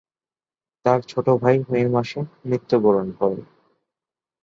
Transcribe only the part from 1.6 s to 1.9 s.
মে